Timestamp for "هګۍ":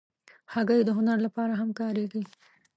0.53-0.81